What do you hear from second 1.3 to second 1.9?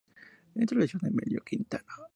Quintana.